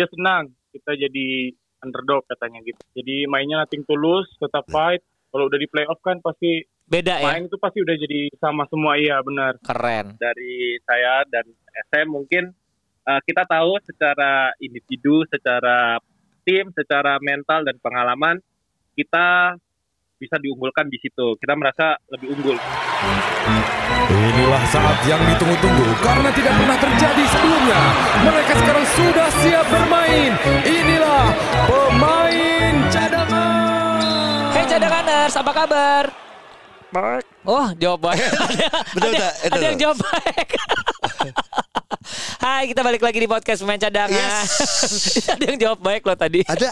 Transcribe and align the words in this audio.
dia 0.00 0.08
senang 0.08 0.48
kita 0.72 0.96
jadi 0.96 1.52
underdog 1.84 2.24
katanya 2.24 2.64
gitu. 2.64 2.80
Jadi 2.96 3.28
mainnya 3.28 3.64
nothing 3.64 3.84
tulus, 3.84 4.24
tetap 4.40 4.64
fight. 4.72 5.04
Kalau 5.28 5.46
udah 5.46 5.58
di 5.60 5.68
playoff 5.68 6.00
kan 6.00 6.24
pasti 6.24 6.64
Beda 6.90 7.22
ya. 7.22 7.36
main 7.36 7.46
itu 7.46 7.54
pasti 7.60 7.78
udah 7.84 7.94
jadi 7.94 8.20
sama 8.40 8.66
semua 8.66 8.96
iya 8.98 9.20
benar. 9.22 9.60
Keren. 9.62 10.18
dari 10.18 10.74
saya 10.82 11.22
dan 11.30 11.46
SM 11.92 12.08
mungkin 12.10 12.50
uh, 13.06 13.20
kita 13.22 13.46
tahu 13.46 13.78
secara 13.86 14.50
individu, 14.58 15.22
secara 15.30 16.02
tim, 16.42 16.72
secara 16.74 17.20
mental 17.22 17.62
dan 17.62 17.78
pengalaman 17.78 18.42
kita 18.98 19.54
bisa 20.20 20.36
diunggulkan 20.36 20.84
di 20.92 21.00
situ. 21.00 21.32
Kita 21.40 21.56
merasa 21.56 21.96
lebih 22.12 22.36
unggul. 22.36 22.56
Inilah 24.12 24.64
saat 24.68 25.00
yang 25.08 25.22
ditunggu-tunggu 25.24 25.88
karena 26.04 26.28
tidak 26.36 26.52
pernah 26.60 26.76
terjadi 26.76 27.24
sebelumnya. 27.32 27.80
Mereka 28.28 28.52
sekarang 28.60 28.86
sudah 28.92 29.28
siap 29.40 29.66
bermain. 29.72 30.32
Inilah 30.68 31.24
pemain 31.64 32.74
cadangan. 32.92 34.52
Hey 34.52 34.64
cadanganers, 34.68 35.34
apa 35.40 35.52
kabar? 35.56 36.04
Baik. 36.90 37.24
Oh, 37.46 37.66
jawab 37.80 38.12
baik. 38.12 38.20
Betul 38.98 39.14
ada, 39.16 39.22
tak? 39.24 39.34
Itu 39.46 39.56
ada 39.56 39.64
yang 39.72 39.78
jawab 39.80 39.98
baik. 40.04 40.48
Hai, 42.44 42.62
kita 42.68 42.80
balik 42.82 43.02
lagi 43.04 43.18
di 43.22 43.28
podcast 43.30 43.62
pemain 43.62 43.80
cadangan. 43.80 44.44
ada 45.38 45.44
yang 45.48 45.58
jawab 45.60 45.80
baik 45.80 46.02
loh 46.04 46.18
tadi. 46.18 46.42
Ada 46.44 46.68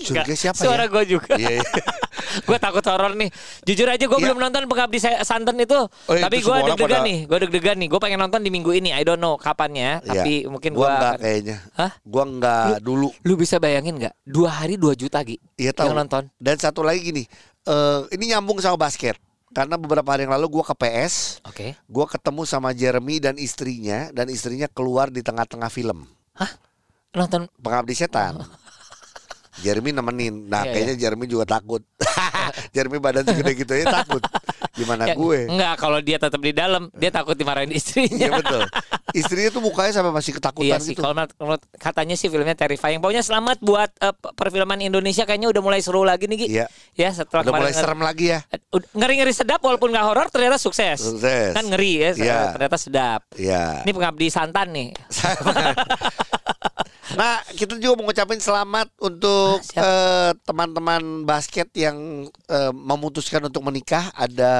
Surga 0.00 0.32
siapa 0.32 0.56
Suara 0.56 0.84
ya? 0.84 0.92
gue 0.92 1.02
juga. 1.06 1.32
Iya, 1.36 1.60
iya. 1.60 1.64
gue 2.48 2.58
takut 2.58 2.84
horor 2.84 3.12
nih. 3.12 3.28
Jujur 3.64 3.86
aja 3.86 4.00
gue 4.00 4.16
Iya. 4.16 4.26
belum 4.30 4.38
nonton 4.38 4.62
Pengabdi 4.64 4.98
Sa- 4.98 5.22
Santen 5.22 5.56
itu. 5.56 5.76
Oh, 5.76 6.14
itu 6.14 6.22
tapi 6.22 6.40
gue 6.40 6.56
deg-degan 6.66 7.00
pada- 7.00 7.06
nih. 7.06 7.18
Gue 7.26 7.38
deg-degan 7.42 7.76
nih. 7.76 7.88
Gue 7.88 8.00
pengen 8.00 8.18
nonton 8.18 8.40
di 8.40 8.48
minggu 8.48 8.70
ini. 8.70 8.90
I 8.90 9.02
don't 9.02 9.18
know 9.18 9.36
kapannya. 9.36 10.00
Iya. 10.00 10.10
Tapi 10.16 10.32
mungkin 10.46 10.70
gua 10.72 10.80
gue 10.80 10.90
enggak 10.90 11.14
kayaknya. 11.18 11.56
Hah? 11.74 11.90
Gua 12.02 12.24
enggak 12.24 12.64
dulu. 12.80 13.08
Lu 13.22 13.34
bisa 13.34 13.56
bayangin 13.56 13.98
nggak? 13.98 14.14
Dua 14.22 14.50
hari 14.50 14.74
dua 14.76 14.92
juta 14.92 15.20
Gi. 15.20 15.36
Iya 15.56 15.72
tahu. 15.72 15.90
Yang 15.90 15.96
nonton. 16.00 16.22
Dan 16.36 16.56
satu 16.56 16.80
lagi 16.80 17.00
gini, 17.02 17.22
eh 17.62 18.00
ini 18.12 18.30
nyambung 18.30 18.58
sama 18.58 18.78
basket. 18.78 19.18
Karena 19.50 19.74
beberapa 19.74 20.06
hari 20.06 20.24
yang 20.24 20.34
lalu 20.38 20.46
gua 20.48 20.64
ke 20.64 20.78
PS, 20.78 21.42
Oke. 21.42 21.74
gua 21.84 22.06
ketemu 22.06 22.46
sama 22.46 22.70
Jeremy 22.70 23.18
dan 23.18 23.34
istrinya 23.34 24.06
dan 24.10 24.30
istrinya 24.30 24.70
keluar 24.70 25.10
di 25.10 25.20
tengah-tengah 25.20 25.66
film 25.66 26.06
Nonton 27.10 27.50
Pengabdi 27.58 27.90
Setan. 27.92 28.38
Jeremy 29.60 29.90
nemenin. 29.92 30.34
Nah, 30.46 30.64
Iya, 30.64 30.72
kayaknya 30.72 30.94
Jeremy 30.96 31.26
juga 31.26 31.44
takut. 31.46 31.82
Jeremy 32.74 32.98
badan 32.98 33.24
segede 33.24 33.52
gitu 33.54 33.72
ya 33.72 33.86
takut. 33.86 34.22
Gimana 34.70 35.04
Ya, 35.04 35.14
gue? 35.14 35.40
Enggak, 35.46 35.74
kalau 35.76 35.98
dia 35.98 36.16
tetap 36.16 36.40
di 36.40 36.52
dalam, 36.52 36.88
dia 36.92 37.10
takut 37.10 37.34
dimarahin 37.34 37.68
istrinya. 37.70 38.16
Iya 38.16 38.30
betul. 38.32 38.62
Istrinya 39.10 39.50
tuh 39.50 39.60
mukanya 39.60 39.92
sampai 39.92 40.12
masih 40.14 40.32
ketakutan 40.32 40.70
Iya 40.70 40.78
sih, 40.78 40.94
gitu. 40.94 41.02
kalau 41.02 41.56
katanya 41.76 42.14
sih 42.14 42.30
filmnya 42.30 42.54
terrifying. 42.54 42.98
Pokoknya 42.98 43.20
selamat 43.20 43.58
buat 43.60 43.90
eh, 43.98 44.14
perfilman 44.32 44.78
Indonesia 44.80 45.26
kayaknya 45.26 45.50
udah 45.50 45.60
mulai 45.60 45.80
seru 45.82 46.06
lagi 46.06 46.30
nih 46.30 46.38
Gi. 46.38 46.46
Iya. 46.54 46.66
Ya 46.94 47.08
setelah 47.10 47.42
Udah 47.42 47.52
mulai 47.52 47.74
serem 47.74 48.00
lagi 48.00 48.30
ya. 48.30 48.40
Ngeri-ngeri 48.94 49.34
sedap 49.34 49.60
walaupun 49.60 49.90
nggak 49.90 50.06
horor 50.06 50.26
ternyata 50.30 50.56
sukses. 50.56 51.02
Sukses. 51.02 51.52
Kan 51.52 51.66
ngeri 51.66 51.92
ya, 51.98 52.10
Iya. 52.14 52.38
ternyata 52.54 52.76
sedap. 52.78 53.20
Iya. 53.34 53.82
Ini 53.82 53.90
pengabdi 53.90 54.26
santan 54.30 54.70
nih. 54.70 54.88
Nah, 57.20 57.44
kita 57.50 57.76
juga 57.76 57.92
mau 57.94 58.08
ngucapin 58.08 58.40
selamat 58.40 58.88
untuk 58.96 59.60
Ah, 59.70 59.84
eh, 59.84 60.30
teman-teman 60.40 61.02
basket 61.22 61.68
yang 61.76 61.96
eh, 62.48 62.72
memutuskan 62.72 63.44
untuk 63.44 63.60
menikah. 63.60 64.08
Ada 64.16 64.54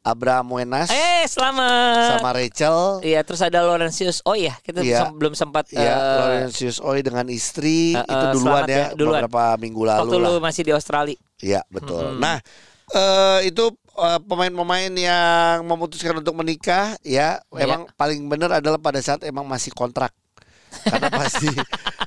Abraham 0.00 0.54
Wenas 0.54 0.86
Eh, 0.86 1.26
selamat. 1.26 2.14
sama 2.14 2.30
Rachel. 2.30 3.02
Iya, 3.02 3.26
terus 3.26 3.42
ada 3.42 3.66
Laurentius. 3.66 4.22
Oh 4.22 4.38
iya, 4.38 4.54
kita 4.62 4.78
Iya. 4.78 5.10
sem- 5.10 5.18
belum 5.18 5.34
sempat 5.34 5.66
Ya, 5.74 5.82
eh, 5.82 6.18
Laurentius 6.22 6.78
Oi 6.78 7.02
dengan 7.02 7.26
istri 7.26 7.98
eh, 7.98 8.06
itu 8.06 8.26
duluan 8.38 8.62
ya, 8.62 8.70
ya, 8.70 8.86
duluan. 8.94 9.26
beberapa 9.26 9.58
minggu 9.58 9.82
lalu 9.82 10.00
waktu 10.06 10.16
lah. 10.22 10.30
lu 10.30 10.38
masih 10.38 10.62
di 10.62 10.70
Australia. 10.70 11.18
Iya, 11.42 11.66
betul. 11.66 12.14
Mm-mm. 12.14 12.22
Nah, 12.22 12.38
eh, 12.94 13.50
itu 13.50 13.74
pemain-pemain 14.22 14.92
yang 14.92 15.64
memutuskan 15.64 16.14
untuk 16.14 16.36
menikah 16.36 16.94
ya, 17.00 17.42
Iya. 17.50 17.64
emang 17.64 17.90
paling 17.96 18.30
benar 18.30 18.54
adalah 18.54 18.78
pada 18.78 19.02
saat 19.02 19.26
emang 19.26 19.42
masih 19.42 19.74
kontrak. 19.74 20.14
Karena 20.86 21.10
pasti 21.10 21.48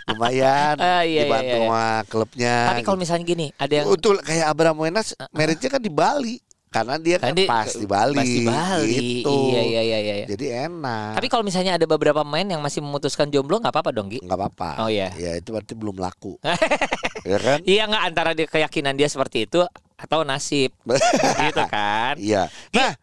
lumayan 0.08 0.76
Ah, 0.98 1.04
iya, 1.04 1.28
dibantu 1.28 1.46
iya, 1.46 1.56
iya. 1.56 1.68
sama 1.68 1.86
klubnya. 2.08 2.56
Tapi 2.72 2.82
kalau 2.82 2.98
misalnya 2.98 3.26
gini, 3.26 3.48
ada 3.56 3.74
yang 3.74 3.86
Betul 3.92 4.16
kayak 4.20 4.46
Abraham 4.48 4.78
Wenas 4.80 5.12
marriage-nya 5.30 5.70
kan 5.70 5.82
di 5.82 5.92
Bali 5.92 6.36
karena 6.70 7.02
dia 7.02 7.18
kan, 7.18 7.34
dia- 7.34 7.50
pas 7.50 7.66
di 7.66 7.88
Bali. 7.90 8.14
pas 8.14 8.30
di 8.30 8.42
Bali. 8.46 8.94
Gitu. 8.94 9.38
Iya, 9.52 9.62
iya, 9.66 9.82
iya, 9.82 9.98
iya. 10.00 10.26
Jadi 10.30 10.46
enak. 10.70 11.18
Tapi 11.18 11.28
kalau 11.28 11.42
misalnya 11.42 11.74
ada 11.74 11.86
beberapa 11.86 12.22
pemain 12.22 12.46
yang 12.46 12.62
masih 12.62 12.80
memutuskan 12.80 13.28
jomblo 13.28 13.58
nggak 13.58 13.74
apa-apa 13.74 13.90
dong, 13.90 14.08
Gi. 14.08 14.22
nggak 14.22 14.38
apa-apa. 14.38 14.86
Oh, 14.86 14.90
iya. 14.90 15.10
Ya 15.18 15.34
itu 15.34 15.50
berarti 15.50 15.74
belum 15.74 15.98
laku. 15.98 16.38
ya 17.30 17.38
kan? 17.42 17.60
Iya 17.66 17.90
nggak 17.90 18.04
antara 18.06 18.32
dia 18.38 18.46
keyakinan 18.46 18.94
dia 18.94 19.10
seperti 19.10 19.50
itu 19.50 19.66
atau 19.98 20.22
nasib 20.22 20.70
gitu 21.50 21.64
kan. 21.68 22.16
Iya. 22.22 22.48
Nah, 22.72 22.94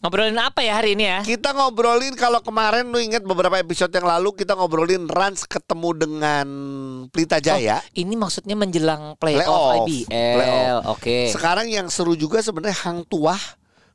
Ngobrolin 0.00 0.40
apa 0.40 0.64
ya 0.64 0.80
hari 0.80 0.96
ini 0.96 1.04
ya? 1.04 1.20
kita 1.20 1.52
ngobrolin 1.52 2.16
kalau 2.16 2.40
kemarin 2.40 2.88
lu 2.88 2.96
ingat 2.96 3.20
beberapa 3.20 3.60
episode 3.60 3.92
yang 3.92 4.08
lalu 4.08 4.32
kita 4.32 4.56
ngobrolin 4.56 5.04
Rans 5.04 5.44
ketemu 5.44 5.92
dengan 5.92 6.46
Pelita 7.12 7.36
Jaya. 7.36 7.84
Ini 7.92 8.16
maksudnya 8.16 8.56
menjelang 8.56 9.20
playoff, 9.20 9.44
Playoff. 9.44 9.84
IBL. 9.84 10.08
Playoff. 10.08 10.82
Oke. 10.96 11.28
Sekarang 11.28 11.68
yang 11.68 11.92
seru 11.92 12.16
juga 12.16 12.40
sebenarnya 12.40 12.80
Hang 12.80 13.04
Tuah 13.04 13.36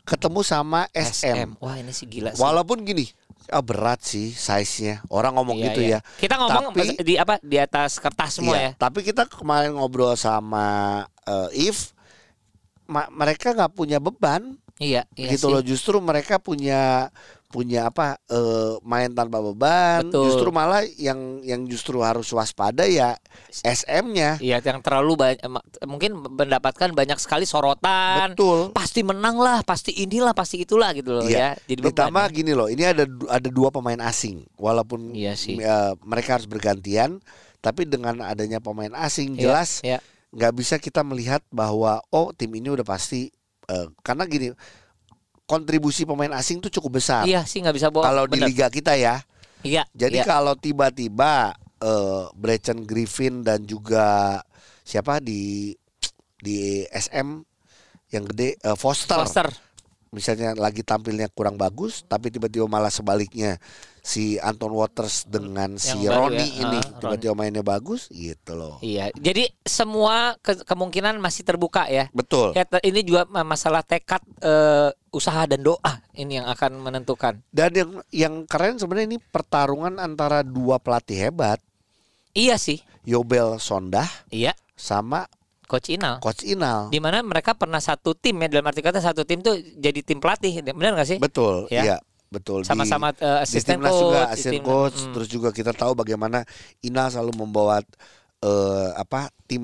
ketemu 0.05 0.45
sama 0.45 0.85
SM. 0.93 1.57
Wah 1.57 1.73
ini 1.73 1.89
sih 1.89 2.05
gila 2.05 2.37
sih. 2.37 2.41
Walaupun 2.45 2.85
gini, 2.85 3.09
ah, 3.49 3.66
berat 3.66 4.05
sih 4.05 4.29
size-nya. 4.29 5.01
Orang 5.09 5.41
ngomong 5.41 5.57
Iya, 5.57 5.66
gitu 5.73 5.81
iya. 5.81 5.99
ya. 6.05 6.22
Kita 6.22 6.37
ngomong 6.37 6.66
Tapi- 6.69 7.01
di 7.01 7.17
apa 7.17 7.41
di 7.41 7.57
atas 7.57 7.97
kertas 7.97 8.37
semua 8.37 8.53
Iya, 8.53 8.61
ya. 8.61 8.72
Tapi 8.77 9.01
kita 9.01 9.25
kemarin 9.25 9.73
ngobrol 9.73 10.13
sama 10.13 11.01
eh, 11.25 11.66
If, 11.66 11.97
ma- 12.85 13.09
mereka 13.09 13.57
nggak 13.57 13.73
punya 13.73 13.97
beban, 13.97 14.61
Iya, 14.75 15.08
iya 15.16 15.30
gitu 15.31 15.47
sih. 15.47 15.53
loh. 15.56 15.62
Justru 15.63 15.97
mereka 16.00 16.36
punya 16.38 17.08
punya 17.46 17.88
apa 17.88 18.19
eh, 18.28 18.75
main 18.84 19.08
tanpa 19.09 19.40
beban. 19.40 20.03
Betul. 20.12 20.28
Justru 20.28 20.50
malah 20.52 20.84
yang 21.00 21.40
yang 21.40 21.63
justru 21.63 22.03
harus 22.03 22.28
waspada 22.30 22.84
ya 22.84 23.16
SM-nya. 23.64 24.35
Iya, 24.44 24.59
yang 24.59 24.84
terlalu 24.84 25.16
banyak 25.16 25.40
mungkin 25.88 26.19
mendapatkan 26.19 26.91
banyak 26.91 27.16
sekali 27.16 27.47
sorotan. 27.47 28.35
Betul. 28.35 28.75
Pasti 28.75 29.02
menang 29.02 29.40
lah, 29.40 29.64
pasti 29.64 29.96
inilah, 29.96 30.35
pasti 30.35 30.59
itulah 30.62 30.91
gitu 30.91 31.16
loh 31.16 31.24
Iya. 31.24 31.56
ya. 31.56 31.72
Jadi 31.72 31.80
Ditambah 31.88 32.25
ya. 32.28 32.35
gini 32.35 32.52
loh, 32.52 32.68
ini 32.68 32.84
ada 32.84 33.08
ada 33.31 33.47
dua 33.47 33.72
pemain 33.72 34.03
asing, 34.03 34.44
walaupun 34.59 35.16
Iya 35.16 35.40
sih. 35.40 35.56
eh, 35.56 35.94
mereka 36.03 36.35
harus 36.35 36.52
bergantian, 36.52 37.24
tapi 37.64 37.88
dengan 37.88 38.19
adanya 38.19 38.59
pemain 38.59 38.91
asing 39.00 39.40
Iya, 39.40 39.41
jelas 39.41 39.80
iya. 39.80 40.03
nggak 40.35 40.52
bisa 40.53 40.75
kita 40.75 41.00
melihat 41.02 41.40
bahwa 41.47 42.03
oh 42.12 42.35
tim 42.35 42.52
ini 42.52 42.68
udah 42.68 42.84
pasti 42.84 43.31
eh, 43.70 43.88
karena 44.02 44.24
gini 44.26 44.53
kontribusi 45.46 46.09
pemain 46.09 46.34
asing 46.34 46.58
tuh 46.58 46.74
cukup 46.74 46.98
besar 46.98 47.24
Iya 47.30 47.46
sih 47.46 47.62
nggak 47.62 47.76
bisa 47.78 47.88
bohong. 47.94 48.06
kalau 48.06 48.26
di 48.26 48.42
liga 48.42 48.68
kita 48.70 48.98
ya. 48.98 49.22
Iya. 49.66 49.86
Jadi 49.94 50.22
iya. 50.22 50.26
kalau 50.26 50.53
tiba-tiba 50.58 51.53
eh 51.81 52.24
Brecon 52.34 52.86
Griffin 52.86 53.42
dan 53.46 53.66
juga 53.66 54.42
siapa 54.86 55.18
di 55.22 55.74
di 56.38 56.86
SM 56.90 57.42
yang 58.14 58.24
gede 58.30 58.58
eh, 58.62 58.78
Foster, 58.78 59.22
Foster. 59.22 59.50
Misalnya 60.16 60.56
lagi 60.56 60.80
tampilnya 60.81 61.28
kurang 61.28 61.59
bagus 61.59 62.08
tapi 62.08 62.31
tiba-tiba 62.31 62.64
malah 62.66 62.88
sebaliknya 62.90 63.59
si 64.06 64.38
Anton 64.38 64.70
Waters 64.70 65.26
dengan 65.26 65.81
si 65.81 66.06
Yang 66.06 66.14
baru 66.14 66.22
Roni 66.30 66.38
ya, 66.38 66.62
ini 66.62 66.78
ah, 66.78 66.98
tiba-tiba 67.02 67.34
mainnya 67.34 67.66
bagus 67.66 68.06
gitu 68.14 68.53
loh. 68.53 68.78
Iya. 68.86 69.09
Jadi 69.18 69.50
semua 69.66 70.38
ke- 70.46 70.62
kemungkinan 70.62 71.18
masih 71.18 71.42
terbuka 71.42 71.90
ya. 71.90 72.06
Betul. 72.14 72.53
Ya, 72.53 72.70
ini 72.86 73.02
juga 73.02 73.26
ma- 73.26 73.42
masalah 73.42 73.81
tekad 73.81 74.22
eh, 74.46 74.94
usaha 75.09 75.50
dan 75.50 75.66
doa 75.66 76.06
ini 76.14 76.38
yang 76.38 76.46
akan 76.46 76.86
menentukan. 76.86 77.42
Dan 77.50 77.74
yang 77.74 77.92
yang 78.14 78.34
keren 78.46 78.78
sebenarnya 78.78 79.18
ini 79.18 79.20
pertarungan 79.20 79.97
antara 79.97 80.46
dua 80.46 80.78
pelatih 80.78 81.18
hebat, 81.18 81.58
Iya 82.38 82.62
sih. 82.62 82.86
Yobel 83.09 83.58
Sondah 83.58 84.06
Iya, 84.29 84.53
sama 84.78 85.26
Coach 85.66 85.90
Inal. 85.94 86.22
Coach 86.22 86.46
Inal. 86.46 86.94
Di 86.94 87.02
mana 87.02 87.22
mereka 87.26 87.58
pernah 87.58 87.82
satu 87.82 88.14
tim 88.14 88.38
ya 88.41 88.47
dalam 88.47 88.66
arti 88.70 88.82
kata 88.85 89.02
satu 89.02 89.26
tim 89.26 89.41
tuh 89.41 89.58
jadi 89.78 90.00
tim 90.06 90.22
pelatih, 90.22 90.62
benar 90.62 90.94
nggak 90.96 91.09
sih? 91.09 91.17
Betul, 91.17 91.67
Ya. 91.73 91.82
iya, 91.84 91.97
betul. 92.29 92.62
Sama-sama 92.64 93.12
eh, 93.17 93.17
di 93.17 93.44
asisten 93.44 93.82
coach, 93.82 94.00
juga 94.00 94.20
asisten 94.29 94.64
coach, 94.64 94.97
mm. 95.02 95.14
terus 95.17 95.28
juga 95.28 95.50
kita 95.50 95.73
tahu 95.73 95.97
bagaimana 95.97 96.46
Inal 96.85 97.09
selalu 97.09 97.34
membawa 97.46 97.82
eh, 98.37 98.90
apa 98.93 99.32
tim 99.46 99.61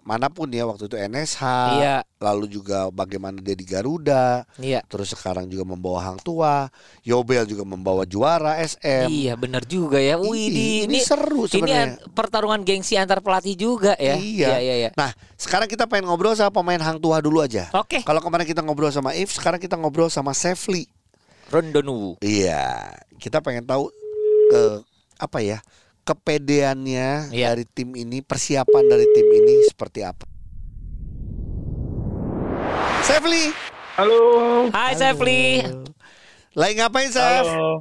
mana 0.00 0.30
pun 0.30 0.46
ya 0.48 0.64
waktu 0.64 0.86
itu 0.86 0.96
NSH, 0.96 1.42
Iya. 1.74 1.96
lalu 2.18 2.46
juga 2.48 2.86
bagaimana 2.88 3.38
dia 3.38 3.52
di 3.52 3.62
Garuda, 3.62 4.46
Iya. 4.56 4.80
terus 4.86 5.10
sekarang 5.10 5.46
juga 5.46 5.62
membawa 5.62 6.00
Hang 6.00 6.18
Tua, 6.18 6.66
Yobel 7.02 7.44
juga 7.44 7.62
membawa 7.62 8.02
juara 8.04 8.58
SM. 8.58 9.10
Iya, 9.10 9.34
benar 9.34 9.62
juga 9.64 9.98
ya. 9.98 10.14
Wih, 10.16 10.50
Ini- 10.50 10.86
ini 10.86 10.98
seru 11.00 11.46
Ini 11.46 11.50
sebenarnya. 11.50 11.82
an- 11.84 11.98
pertarungan 12.10 12.60
gengsi 12.62 12.94
antar 12.94 13.20
pelatih 13.20 13.54
juga 13.54 13.92
ya. 13.98 14.14
Iya. 14.14 14.48
Iya, 14.48 14.58
iya, 14.58 14.74
iya. 14.86 14.90
Nah, 14.94 15.10
sekarang 15.34 15.66
kita 15.66 15.84
pengen 15.84 16.06
ngobrol 16.06 16.34
sama 16.34 16.50
pemain 16.50 16.80
Hang 16.80 16.98
Tua 16.98 17.18
dulu 17.18 17.42
aja. 17.42 17.70
Oke. 17.74 18.02
Kalau 18.02 18.22
kemarin 18.22 18.46
kita 18.46 18.62
ngobrol 18.62 18.90
sama 18.90 19.12
If, 19.12 19.34
sekarang 19.34 19.58
kita 19.58 19.74
ngobrol 19.74 20.08
sama 20.08 20.30
Sefli. 20.30 20.86
Rondonu. 21.50 22.16
Iya, 22.18 22.88
kita 23.20 23.38
pengen 23.38 23.62
tahu 23.62 23.90
ke 24.50 24.62
apa 25.14 25.38
ya 25.38 25.58
kepedeannya 26.04 27.32
Iya. 27.32 27.50
dari 27.50 27.64
tim 27.66 27.92
ini, 27.92 28.20
persiapan 28.20 28.84
dari 28.84 29.08
tim 29.10 29.26
ini 29.26 29.64
seperti 29.64 30.00
apa? 30.00 30.28
Sefli, 33.02 33.52
Halo. 33.96 34.20
Hai 34.70 34.92
Sefli. 34.94 35.60
lagi 36.52 36.72
ngapain 36.76 37.08
Sef? 37.08 37.44
Halo. 37.44 37.80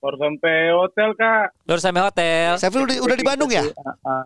Baru 0.00 0.16
sampai 0.16 0.56
hotel 0.72 1.08
kak. 1.12 1.46
Baru 1.62 1.76
sampai 1.78 2.02
hotel. 2.02 2.50
Sefli 2.56 2.80
udah, 2.80 2.96
udah 3.02 3.16
di 3.16 3.26
Bandung 3.26 3.48
ya? 3.48 3.64
Ah. 4.00 4.24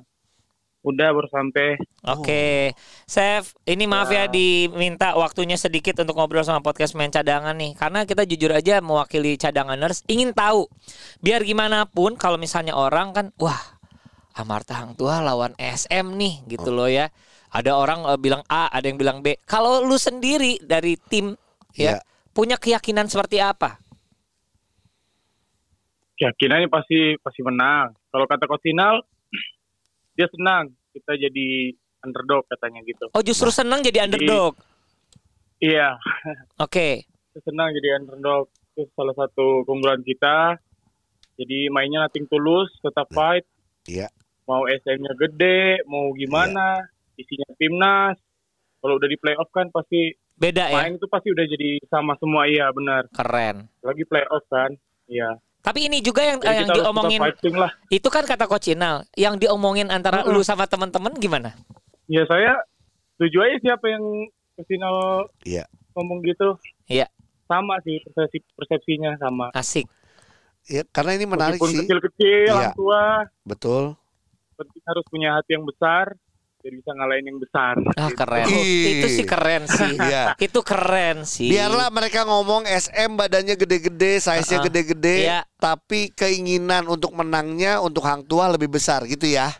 Udah 0.85 1.17
baru 1.17 1.25
sampai. 1.33 1.81
Oke, 2.05 2.77
Chef, 3.09 3.57
ini 3.65 3.89
maaf 3.89 4.13
ya 4.13 4.29
diminta 4.29 5.17
waktunya 5.17 5.57
sedikit 5.57 6.05
untuk 6.05 6.13
ngobrol 6.21 6.45
sama 6.45 6.61
podcast 6.61 6.93
main 6.93 7.09
cadangan 7.09 7.57
nih, 7.57 7.73
karena 7.73 8.05
kita 8.05 8.29
jujur 8.29 8.53
aja 8.53 8.85
mewakili 8.85 9.41
cadanganers 9.41 10.05
ingin 10.13 10.37
tahu, 10.37 10.69
biar 11.25 11.41
gimana 11.41 11.89
pun 11.89 12.21
kalau 12.21 12.37
misalnya 12.37 12.77
orang 12.77 13.17
kan, 13.17 13.27
wah, 13.41 13.81
Amarta 14.37 14.77
Hang 14.77 14.93
Tua 14.93 15.25
lawan 15.25 15.57
SM 15.57 16.05
nih, 16.21 16.45
gitu 16.53 16.69
loh 16.69 16.91
ya. 16.91 17.09
Ada 17.55 17.79
orang 17.79 18.05
eh, 18.05 18.19
bilang 18.21 18.43
A, 18.51 18.69
ada 18.69 18.85
yang 18.85 18.99
bilang 18.99 19.23
B. 19.23 19.39
Kalau 19.47 19.81
lu 19.87 19.95
sendiri 19.97 20.59
dari 20.61 20.99
tim 20.99 21.39
ya 21.73 21.97
Iya. 21.97 22.05
punya 22.35 22.59
keyakinan 22.59 23.07
seperti 23.07 23.39
apa? 23.39 23.79
Keyakinannya 26.19 26.67
pasti 26.67 27.15
pasti 27.23 27.41
menang. 27.47 27.95
Kalau 28.11 28.27
kata 28.27 28.51
Kosinal, 28.51 29.03
dia 30.15 30.27
senang 30.31 30.71
kita 30.95 31.19
jadi 31.19 31.75
underdog 32.07 32.47
katanya 32.47 32.81
gitu. 32.87 33.11
Oh 33.11 33.23
justru 33.25 33.51
senang 33.51 33.83
jadi 33.83 34.07
underdog. 34.07 34.55
Iya, 35.63 35.97
Oke, 36.65 37.09
dia 37.09 37.41
senang 37.43 37.73
jadi 37.73 37.99
underdog. 38.03 38.53
Itu 38.75 38.91
salah 38.95 39.15
satu 39.17 39.63
keunggulan 39.65 40.03
kita. 40.03 40.59
Jadi 41.35 41.67
mainnya 41.73 42.07
nating 42.07 42.31
tulus, 42.31 42.71
tetap 42.79 43.11
fight. 43.11 43.43
Iya. 43.91 44.07
Mau 44.45 44.69
SM-nya 44.69 45.17
gede, 45.19 45.83
mau 45.89 46.13
gimana, 46.15 46.85
isinya 47.19 47.49
timnas. 47.59 48.19
Kalau 48.79 49.01
udah 49.01 49.09
di 49.09 49.19
playoff 49.19 49.49
kan 49.51 49.73
pasti 49.73 50.13
beda 50.35 50.67
ya, 50.67 50.83
main 50.83 50.99
itu 50.99 51.07
pasti 51.07 51.31
udah 51.31 51.47
jadi 51.47 51.79
sama 51.89 52.19
semua 52.21 52.45
iya 52.45 52.69
benar. 52.75 53.09
keren. 53.15 53.71
Lagi 53.81 54.05
playoff 54.05 54.45
kan. 54.53 54.77
Iya. 55.09 55.41
Tapi 55.65 55.89
ini 55.89 56.05
juga 56.05 56.21
yang, 56.21 56.37
Jadi 56.45 56.61
yang 56.61 56.69
kita 56.69 56.73
harus 56.77 56.85
diomongin 56.85 57.21
lah. 57.57 57.73
Itu 57.89 58.09
kan 58.13 58.29
kata 58.29 58.45
Coach 58.45 58.69
Inal, 58.69 59.09
yang 59.17 59.41
diomongin 59.41 59.89
antara 59.89 60.21
Mm-mm. 60.21 60.37
lu 60.37 60.45
sama 60.45 60.69
teman-teman 60.69 61.17
gimana? 61.17 61.57
Ya 62.05 62.29
saya 62.29 62.61
setuju 63.17 63.41
aja 63.49 63.57
siapa 63.65 63.89
yang 63.89 64.05
final 64.69 65.25
Iya. 65.41 65.65
ngomong 65.97 66.21
gitu. 66.21 66.61
Iya. 66.85 67.09
Sama 67.49 67.81
sih 67.81 67.97
persepsi 68.05 68.45
persepsinya 68.53 69.17
sama. 69.17 69.49
Asik. 69.57 69.89
Ya, 70.69 70.85
karena 70.93 71.17
ini 71.17 71.25
menarik 71.25 71.57
Meskipun 71.61 71.71
sih. 71.73 71.81
kecil-kecil, 71.85 72.53
orang 72.57 72.77
tua, 72.77 73.03
Betul. 73.45 73.85
penting 74.57 74.85
harus 74.85 75.05
punya 75.13 75.37
hati 75.37 75.57
yang 75.57 75.65
besar, 75.65 76.17
biar 76.65 76.81
bisa 76.81 76.91
ngalahin 76.97 77.25
yang 77.29 77.37
besar. 77.37 77.75
Ah 77.93 78.09
Gitu. 78.09 78.17
keren. 78.17 78.47
Ih. 78.49 78.89
Itu 78.97 79.07
sih 79.13 79.27
keren 79.29 79.63
sih. 79.69 79.93
Iya. 80.09 80.25
Itu 80.41 80.65
keren 80.65 81.29
sih. 81.29 81.53
Biarlah 81.53 81.93
mereka 81.93 82.25
ngomong 82.25 82.65
SM 82.65 83.21
badannya 83.21 83.53
gede-gede, 83.53 84.17
size-nya 84.17 84.59
Uh-uh. 84.59 84.67
gede-gede, 84.73 85.17
Iya. 85.29 85.41
tapi 85.61 86.09
keinginan 86.11 86.89
untuk 86.89 87.13
menangnya 87.13 87.85
untuk 87.85 88.09
Hang 88.09 88.25
Tua 88.25 88.49
lebih 88.49 88.73
besar 88.73 89.05
gitu 89.05 89.29
ya. 89.29 89.53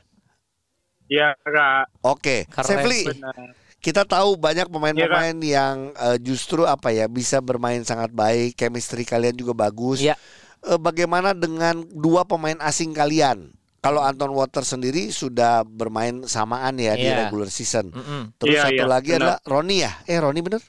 Iya, 1.05 1.37
Kak. 1.37 1.93
Oke, 2.01 2.49
Keren 2.49 2.65
Sefli. 2.65 3.05
Benar. 3.05 3.53
kita 3.85 4.09
tahu 4.09 4.41
banyak 4.41 4.73
pemain-pemain 4.73 5.37
Iya, 5.37 5.61
yang 5.61 5.77
eh, 5.93 6.17
justru 6.17 6.65
apa 6.65 6.89
ya 6.89 7.05
bisa 7.05 7.45
bermain 7.45 7.85
sangat 7.85 8.09
baik, 8.09 8.57
chemistry 8.57 9.05
kalian 9.05 9.37
juga 9.37 9.53
bagus. 9.53 10.01
Iya. 10.01 10.17
Eh, 10.65 10.81
bagaimana 10.81 11.37
dengan 11.37 11.85
dua 11.93 12.25
pemain 12.25 12.57
asing 12.65 12.97
kalian? 12.97 13.53
Kalau 13.85 14.01
Anton 14.01 14.33
Water 14.33 14.65
sendiri 14.65 15.13
sudah 15.13 15.61
bermain 15.61 16.25
samaan 16.25 16.81
ya 16.81 16.97
di 16.97 17.05
Iya. 17.05 17.29
regular 17.29 17.53
season. 17.53 17.93
Mm-mm. 17.93 18.33
Terus 18.41 18.57
Iya, 18.57 18.63
satu 18.65 18.81
iya, 18.81 18.89
lagi 18.89 19.11
benar. 19.13 19.21
adalah 19.21 19.39
Roni 19.45 19.77
ya. 19.85 19.93
Eh 20.09 20.17
Roni 20.17 20.41
bener? 20.41 20.63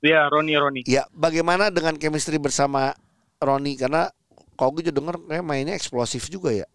Iya, 0.00 0.20
Roni 0.28 0.52
Roni. 0.54 0.80
Ya, 0.84 1.08
bagaimana 1.10 1.72
dengan 1.72 1.96
chemistry 1.96 2.36
bersama 2.36 2.92
Roni 3.40 3.80
karena 3.80 4.12
kalau 4.56 4.76
gue 4.76 4.84
juga 4.84 5.00
denger 5.00 5.16
kayak 5.24 5.40
mainnya 5.40 5.72
eksplosif 5.72 6.28
juga 6.28 6.52
ya. 6.52 6.68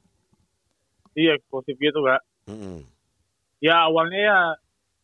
Iya, 1.14 1.38
eksplosif 1.38 1.78
gitu, 1.78 2.02
Kak. 2.02 2.22
Mm-mm. 2.50 2.82
Ya 3.62 3.86
awalnya 3.86 4.20
ya 4.20 4.40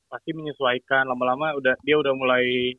pasti 0.10 0.34
menyesuaikan, 0.34 1.06
lama-lama 1.06 1.54
udah 1.56 1.78
dia 1.82 1.96
udah 1.96 2.12
mulai 2.12 2.74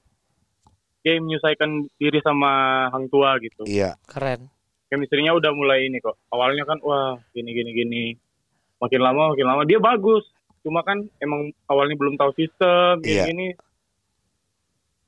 dia 1.03 1.19
menyesuaikan 1.19 1.87
diri 1.97 2.19
sama 2.23 2.51
hang 2.91 3.07
tua 3.07 3.39
gitu. 3.39 3.63
Iya. 3.63 3.95
Keren. 4.07 4.51
Chemistry-nya 4.93 5.33
udah 5.33 5.51
mulai 5.51 5.89
ini 5.89 5.99
kok. 5.99 6.21
Awalnya 6.29 6.63
kan 6.63 6.77
wah 6.79 7.17
gini 7.33 7.49
gini 7.51 7.71
gini. 7.73 8.05
Makin 8.77 9.01
lama 9.01 9.33
makin 9.33 9.47
lama 9.47 9.63
dia 9.65 9.81
bagus. 9.81 10.29
Cuma 10.61 10.85
kan 10.85 11.01
emang 11.17 11.49
awalnya 11.65 11.97
belum 11.97 12.15
tahu 12.15 12.37
sistem 12.37 13.01
gini 13.01 13.17
Iya. 13.17 13.25
gini. 13.27 13.49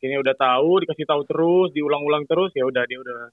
Ini 0.00 0.20
udah 0.20 0.32
tahu, 0.32 0.80
dikasih 0.80 1.04
tahu 1.04 1.24
terus, 1.24 1.72
diulang-ulang 1.72 2.24
terus 2.24 2.52
ya 2.52 2.64
udah 2.64 2.84
dia 2.84 2.96
udah, 2.98 3.28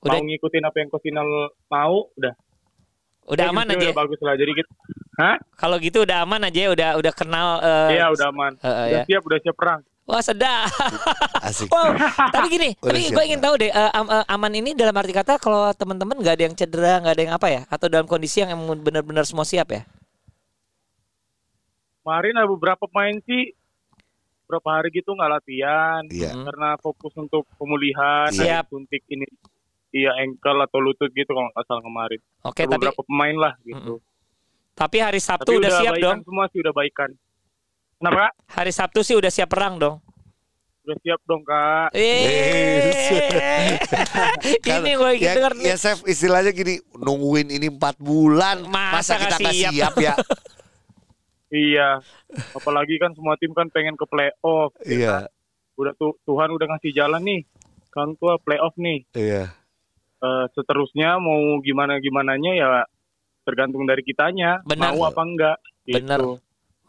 Udah 0.00 0.12
mau 0.14 0.24
ngikutin 0.24 0.62
apa 0.62 0.76
yang 0.78 0.88
Kosinal 0.88 1.28
mau, 1.66 2.08
udah. 2.12 2.32
udah 3.24 3.44
aman 3.48 3.64
chemistry 3.64 3.76
aja. 3.78 3.88
Udah 3.88 4.00
bagus 4.04 4.20
lah. 4.20 4.34
Jadi 4.36 4.52
kita, 4.54 4.70
hah? 5.16 5.36
Kalau 5.54 5.76
gitu 5.76 5.98
udah 6.00 6.18
aman 6.20 6.40
aja, 6.44 6.68
udah 6.68 6.88
udah 6.96 7.12
kenal. 7.12 7.48
eh, 7.60 7.96
Iya 7.96 8.06
udah 8.10 8.26
aman. 8.28 8.52
eh, 8.56 8.64
eh, 8.64 8.84
udah 8.88 9.00
ya. 9.00 9.04
siap, 9.04 9.22
udah 9.22 9.38
siap 9.40 9.56
perang. 9.56 9.80
Wah 10.04 10.20
sedap. 10.20 10.68
Asik. 11.40 11.72
Wow. 11.72 11.96
Tapi 12.28 12.46
gini, 12.48 12.70
Udah 12.76 12.92
tapi 12.92 13.00
siap, 13.02 13.16
gue 13.16 13.24
ingin 13.24 13.40
tahu 13.40 13.54
deh, 13.56 13.72
eh, 13.72 13.90
eh, 13.90 14.24
aman 14.28 14.52
ini 14.52 14.76
dalam 14.76 14.92
arti 14.92 15.12
kata 15.12 15.40
kalau 15.40 15.72
teman-teman 15.72 16.20
nggak 16.20 16.34
ada 16.36 16.44
yang 16.44 16.54
cedera, 16.54 17.00
nggak 17.00 17.14
ada 17.16 17.22
yang 17.24 17.34
apa 17.34 17.48
ya, 17.48 17.60
atau 17.66 17.88
dalam 17.88 18.04
kondisi 18.04 18.44
yang 18.44 18.52
emang 18.52 18.76
benar-benar 18.78 19.24
semua 19.24 19.48
siap 19.48 19.72
ya? 19.72 19.82
Kemarin 22.04 22.36
ada 22.36 22.44
beberapa 22.44 22.84
pemain 22.84 23.16
sih 23.24 23.56
berapa 24.44 24.68
hari 24.76 24.92
gitu 24.92 25.16
nggak 25.16 25.30
latihan 25.40 26.04
Iya. 26.12 26.36
Mm. 26.36 26.44
karena 26.44 26.68
fokus 26.76 27.16
untuk 27.16 27.48
pemulihan, 27.56 28.28
Iya. 28.28 28.60
suntik 28.68 29.00
ini 29.08 29.24
iya 29.88 30.12
ankle 30.20 30.60
atau 30.60 30.84
lutut 30.84 31.08
gitu 31.10 31.32
kalau 31.32 31.48
nggak 31.48 31.64
salah 31.64 31.80
kemarin. 31.80 32.20
Oke, 32.44 32.60
Ada 32.60 32.68
tapi 32.68 32.76
beberapa 32.76 33.00
pemain 33.08 33.36
lah 33.40 33.54
gitu. 33.64 34.04
tapi 34.74 34.96
hari 35.00 35.16
Sabtu 35.16 35.48
Tapi 35.48 35.58
udah, 35.64 35.70
siap 35.70 35.92
baikan 35.96 36.04
dong. 36.20 36.28
semua 36.28 36.44
sih 36.52 36.58
udah 36.60 36.74
baikan. 36.76 37.10
Kenapa 38.04 38.28
kak? 38.28 38.32
Hari 38.60 38.72
Sabtu 38.76 39.00
sih 39.00 39.16
udah 39.16 39.32
siap 39.32 39.48
perang 39.48 39.80
dong. 39.80 39.96
Udah 40.84 40.96
siap 41.00 41.24
dong 41.24 41.40
kak. 41.40 41.88
Eh, 41.96 43.00
ini 44.76 44.92
gue 44.92 45.10
ya, 45.16 45.40
denger 45.40 45.52
ya 45.56 45.72
nih. 45.72 45.80
Chef 45.80 46.04
istilahnya 46.04 46.52
gini 46.52 46.84
nungguin 46.92 47.48
ini 47.48 47.72
empat 47.72 47.96
bulan 47.96 48.60
Masa 48.68 49.16
masa, 49.16 49.24
kita 49.24 49.24
nggak 49.24 49.40
nggak 49.40 49.56
siap? 49.56 49.72
siap 49.72 49.94
ya 49.96 50.14
Iya. 51.72 51.88
Apalagi 52.52 53.00
kan 53.00 53.16
semua 53.16 53.40
tim 53.40 53.56
kan 53.56 53.72
pengen 53.72 53.96
ke 53.96 54.04
playoff. 54.04 54.76
iya 54.84 55.24
Udah 55.80 55.96
tuh 55.96 56.20
Tuhan 56.28 56.52
udah 56.52 56.76
ngasih 56.76 56.92
jalan 56.92 57.24
nih. 57.24 57.40
Kan 57.88 58.20
tua 58.20 58.36
playoff 58.36 58.76
nih. 58.76 59.00
iya 59.16 59.48
Eh, 60.20 60.44
seterusnya 60.52 61.16
mau 61.16 61.56
gimana 61.64 61.96
gimananya 62.04 62.52
ya 62.52 62.68
tergantung 63.48 63.88
dari 63.88 64.04
kitanya. 64.04 64.60
Benar. 64.68 64.92
Mau 64.92 65.08
apa 65.08 65.24
enggak. 65.24 65.56
Gitu. 65.88 66.04
Bener. 66.04 66.20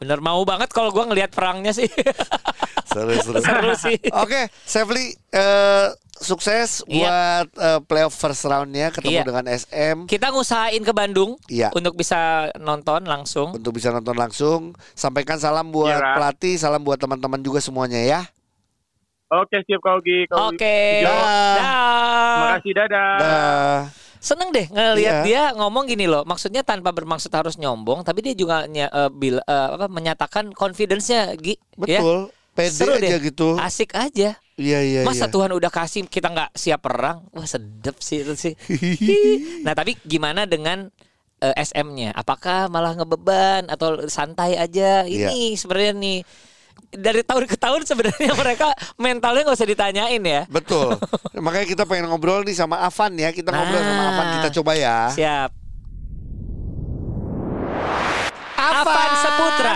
Bener 0.05 0.21
mau 0.21 0.45
banget 0.45 0.69
kalau 0.69 0.93
gue 0.93 1.01
ngelihat 1.03 1.33
perangnya 1.33 1.73
sih. 1.73 1.89
seru 2.85 3.11
seru 3.17 3.41
Seru 3.41 3.73
sih. 3.75 3.97
oke 4.07 4.41
Sefli 4.61 5.17
eh, 5.33 5.87
sukses 6.15 6.79
Iya. 6.85 6.95
buat 6.95 7.47
eh, 7.51 7.79
playoff 7.83 8.13
first 8.13 8.45
roundnya 8.45 8.87
ketemu 8.87 9.19
Iya. 9.19 9.25
dengan 9.25 9.45
SM 9.49 9.97
Kita 10.05 10.31
ngusahain 10.31 10.79
ke 10.79 10.93
Bandung 10.93 11.35
iya 11.49 11.73
untuk 11.73 11.97
bisa 11.97 12.15
nonton 12.55 13.03
langsung. 13.03 13.51
untuk 13.51 13.73
bisa 13.73 13.91
nonton 13.91 14.15
langsung 14.15 14.61
sampaikan 14.93 15.35
salam 15.35 15.67
buat 15.67 15.91
Iya, 15.91 16.15
pelatih 16.15 16.55
salam 16.55 16.79
buat 16.79 16.95
teman-teman 16.95 17.41
juga 17.41 17.59
semuanya 17.59 17.99
ya 17.99 18.21
Oke 19.25 19.57
siap 19.65 19.81
kau 19.81 19.97
Oke. 19.97 20.21
Terima 21.01 21.17
Dah. 21.57 22.55
kasih 22.55 22.71
dadah. 22.77 23.17
Dah. 23.17 24.04
Seneng 24.25 24.49
deh 24.49 24.65
ngelihat 24.73 25.21
Iya. 25.21 25.21
dia 25.21 25.41
ngomong 25.53 25.85
gini 25.85 26.09
loh. 26.09 26.25
Maksudnya 26.25 26.65
tanpa 26.65 26.89
bermaksud 26.89 27.29
harus 27.29 27.61
nyombong, 27.61 28.01
tapi 28.01 28.25
dia 28.25 28.33
juga 28.33 28.65
ny- 28.65 28.89
eh, 28.89 29.09
bil- 29.13 29.45
eh, 29.45 29.67
apa, 29.77 29.85
menyatakan 29.85 30.49
confidence-nya, 30.49 31.37
Gi. 31.37 31.53
Ya? 31.85 32.01
betul 32.01 32.33
pede 32.55 32.71
Seru 32.71 32.95
aja 32.95 33.19
deh. 33.19 33.21
gitu 33.21 33.59
Asik 33.59 33.91
aja. 33.93 34.39
iya 34.55 34.79
iya 34.79 35.03
Masa 35.03 35.27
iya. 35.27 35.33
Tuhan 35.35 35.51
udah 35.51 35.67
kasih 35.67 36.07
kita 36.07 36.31
nggak 36.31 36.55
siap 36.55 36.81
perang? 36.81 37.27
Wah 37.35 37.43
sedep 37.45 37.99
sih 37.99 38.23
itu 38.23 38.33
sih. 38.33 38.53
nah 39.67 39.75
tapi 39.75 39.99
gimana 40.01 40.47
dengan 40.47 40.87
eh, 41.37 41.55
SM-nya? 41.59 42.15
Apakah 42.15 42.71
malah 42.71 42.95
ngebeban 42.95 43.67
atau 43.67 44.07
santai 44.07 44.55
aja? 44.55 45.03
Iya. 45.03 45.29
Ini 45.29 45.53
sebenarnya 45.53 45.93
nih 45.93 46.17
dari 46.91 47.21
tahun 47.21 47.43
ke 47.43 47.55
tahun 47.55 47.81
sebenarnya 47.83 48.31
mereka 48.41 48.71
mentalnya 48.95 49.43
nggak 49.43 49.57
usah 49.57 49.67
ditanyain 49.67 50.21
ya. 50.21 50.41
Betul. 50.47 50.95
Makanya 51.45 51.67
kita 51.67 51.83
pengen 51.83 52.07
ngobrol 52.07 52.41
nih 52.41 52.53
sama 52.53 52.79
Avan 52.81 53.15
ya. 53.15 53.29
Kita 53.29 53.49
ngobrol 53.49 53.79
sama 53.79 53.93
Nah. 53.95 54.09
Avan. 54.11 54.27
Kita 54.33 54.49
coba 54.55 54.71
ya. 54.73 54.97
Siap. 55.11 55.49
Avan 58.55 59.09
Seputra. 59.17 59.75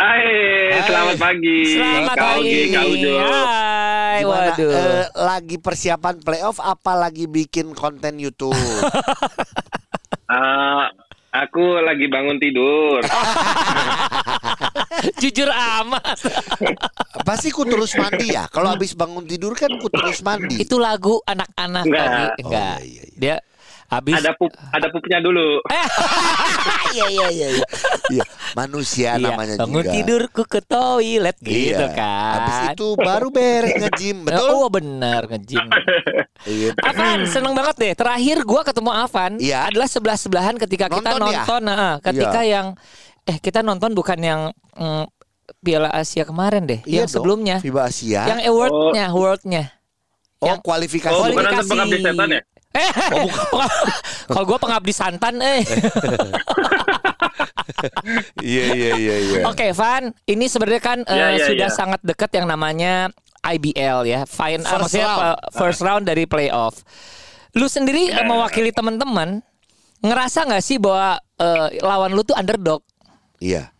Hai, 0.00 0.24
selamat 0.82 1.16
pagi. 1.16 1.58
Selamat 1.76 2.16
pagi. 2.16 2.56
Kak 2.70 2.84
Ujo. 2.88 3.12
Hai, 3.20 4.18
Gimana? 4.18 4.48
waduh. 4.48 4.70
eh, 4.72 5.04
lagi 5.14 5.56
persiapan 5.56 6.14
playoff 6.18 6.56
apa 6.56 6.96
lagi 6.98 7.24
bikin 7.24 7.72
konten 7.72 8.16
YouTube? 8.16 8.56
Ah, 10.30 10.86
aku 11.30 11.62
lagi 11.82 12.06
bangun 12.10 12.36
tidur. 12.42 13.00
Jujur 15.22 15.48
amat. 15.48 16.18
Pasti 17.22 17.48
ku 17.54 17.62
terus 17.64 17.94
mandi 17.96 18.34
ya. 18.34 18.50
Kalau 18.50 18.74
habis 18.74 18.92
bangun 18.92 19.24
tidur 19.24 19.54
kan 19.54 19.70
ku 19.78 19.86
terus 19.88 20.20
mandi. 20.20 20.60
Itu 20.60 20.76
lagu 20.76 21.22
anak-anak 21.24 21.84
Enggak. 21.86 22.04
tadi. 22.04 22.22
Oh, 22.22 22.48
Enggak. 22.50 22.76
iya, 22.82 23.02
iya. 23.06 23.14
Dia 23.16 23.34
habis 23.90 24.14
Ada 24.16 24.32
pup, 24.32 24.50
ada 24.54 24.86
pupnya 24.88 25.18
dulu. 25.18 25.58
Iya 26.90 27.06
iya 27.06 27.26
iya. 27.28 27.48
iya. 27.52 27.66
Iya, 28.10 28.24
manusia 28.52 29.10
Iya, 29.14 29.22
namanya 29.24 29.54
bangun 29.56 29.78
juga. 29.80 29.92
tidurku 29.92 30.42
ke 30.44 30.60
toilet 30.60 31.36
gitu 31.38 31.78
Iya. 31.78 31.94
kan. 31.94 32.34
Habis 32.36 32.58
itu 32.72 32.86
baru 32.96 33.28
beres 33.30 33.74
nge-gym, 33.76 34.16
betul? 34.24 34.48
Oh 34.48 34.66
bener 34.66 35.22
nge-gym. 35.28 35.66
Iya. 36.42 36.74
Avan 36.82 37.26
seneng 37.26 37.52
banget 37.52 37.76
deh. 37.76 37.92
Terakhir 37.94 38.42
gua 38.42 38.62
ketemu 38.62 38.90
Avan 38.92 39.32
Iya. 39.38 39.66
adalah 39.66 39.86
sebelah 39.86 40.16
sebelahan 40.16 40.56
ketika 40.56 40.86
kita 40.88 40.98
Nonton 41.10 41.20
ya? 41.28 41.40
nonton. 41.40 41.60
nah, 41.62 41.94
ketika 42.00 42.40
yang 42.42 42.66
eh 43.22 43.38
kita 43.38 43.60
nonton 43.60 43.92
bukan 43.92 44.18
yang 44.18 44.40
mm, 44.72 45.04
Piala 45.60 45.90
Asia 45.90 46.22
kemarin 46.24 46.62
deh, 46.64 46.80
Iya 46.82 46.96
yang 46.96 47.06
dong, 47.06 47.14
sebelumnya, 47.16 47.56
FIBA 47.58 47.82
Asia. 47.84 48.22
yang 48.24 48.40
awardnya, 48.44 49.04
awardnya. 49.08 49.62
oh, 50.38 50.46
yang- 50.46 50.58
kualifikasi. 50.60 51.10
Oh, 51.12 51.26
Kualifikasi. 51.26 51.70
nonton 51.70 52.00
setan 52.00 52.28
ya? 52.30 52.42
Eh, 52.70 52.90
kalau 54.30 54.44
gua 54.46 54.58
pengabdi 54.58 54.94
santan, 54.94 55.42
eh. 55.42 55.62
Iya 58.40 58.64
iya 58.74 58.90
iya 58.94 59.16
iya. 59.16 59.38
Oke, 59.46 59.72
Van, 59.72 60.12
ini 60.26 60.46
sebenarnya 60.46 60.82
kan 60.82 60.98
eh, 61.02 61.14
Iya, 61.14 61.26
iya, 61.34 61.46
sudah 61.50 61.68
iya. 61.70 61.74
sangat 61.74 62.00
dekat 62.02 62.30
yang 62.34 62.46
namanya 62.46 63.08
IBL 63.40 64.04
ya, 64.04 64.20
fine, 64.28 64.60
First 64.62 64.70
maksudnya 64.92 65.08
round. 65.08 65.24
eh, 65.24 65.36
first 65.56 65.80
round 65.80 66.04
dari 66.04 66.24
playoff. 66.28 66.74
Lu 67.56 67.66
sendiri 67.66 68.12
eh, 68.12 68.26
mewakili 68.26 68.70
teman-teman, 68.70 69.40
ngerasa 70.00 70.46
nggak 70.46 70.62
sih 70.62 70.76
bahwa 70.76 71.18
eh, 71.40 71.80
lawan 71.80 72.12
lu 72.12 72.22
tuh 72.22 72.36
underdog? 72.36 72.84
Iya. 73.40 73.72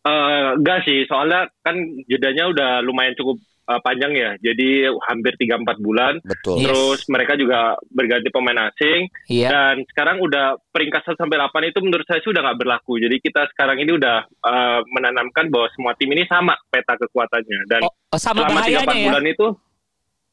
Eh, 0.00 0.48
enggak 0.56 0.84
sih, 0.84 1.04
soalnya 1.06 1.46
kan 1.60 1.76
jedanya 2.08 2.48
udah 2.48 2.70
lumayan 2.82 3.14
cukup 3.14 3.36
eh, 3.70 3.80
panjang 3.80 4.12
ya. 4.12 4.30
Jadi 4.42 4.90
hampir 5.06 5.38
3-4 5.38 5.78
bulan. 5.78 6.18
Betul. 6.20 6.58
Iya. 6.58 6.66
Terus 6.74 7.00
mereka 7.06 7.38
juga 7.38 7.58
berganti 7.88 8.28
pemain 8.28 8.66
asing. 8.66 9.06
Iya. 9.30 9.48
Dan 9.48 9.74
sekarang 9.86 10.18
udah 10.18 10.58
peringkat 10.74 11.02
1 11.06 11.14
sampai 11.14 11.38
8 11.38 11.70
itu 11.70 11.78
menurut 11.78 12.06
saya 12.10 12.18
sudah 12.20 12.40
nggak 12.42 12.58
berlaku. 12.58 12.98
Jadi 12.98 13.16
kita 13.22 13.46
sekarang 13.54 13.78
ini 13.78 13.94
udah 13.94 14.16
eh, 14.26 14.80
menanamkan 14.90 15.46
bahwa 15.48 15.70
semua 15.72 15.92
tim 15.94 16.10
ini 16.10 16.26
sama 16.26 16.58
peta 16.68 16.98
kekuatannya. 16.98 17.60
Dan 17.70 17.80
Oh, 17.86 17.94
oh, 18.12 18.20
sama 18.20 18.42
selama 18.44 18.60
3-4 18.60 18.66
bahayanya 18.66 18.94
ya. 18.98 19.06
bulan 19.14 19.26
itu 19.26 19.48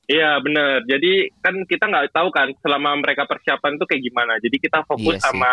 Iya 0.07 0.39
benar. 0.39 0.87
Jadi 0.87 1.11
kan 1.43 1.55
kita 1.67 1.83
nggak 1.83 2.15
tahu 2.15 2.31
kan 2.31 2.47
selama 2.63 2.95
mereka 2.95 3.27
persiapan 3.27 3.75
itu 3.75 3.85
kayak 3.85 4.03
gimana. 4.07 4.33
Jadi 4.39 4.55
kita 4.55 4.79
fokus 4.87 5.19
Iya 5.19 5.19
sih. 5.19 5.27
sama 5.27 5.51